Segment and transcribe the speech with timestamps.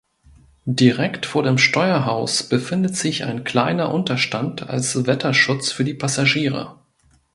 [0.65, 6.79] Direkt vor dem Steuerhaus befindet sich ein kleiner Unterstand als Wetterschutz für die Passagiere.